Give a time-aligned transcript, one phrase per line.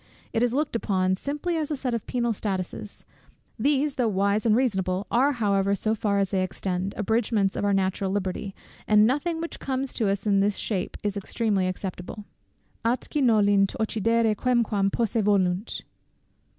[0.33, 3.05] It is looked upon simply as a set of penal statutes;
[3.59, 7.71] these, though wise and reasonable, are however, so far as they extend, abridgments of our
[7.71, 8.55] natural liberty,
[8.87, 12.25] and nothing which comes to us in this shape is extremely acceptable:
[12.83, 15.81] Atqui nolint occidere quemquam, posse volunt.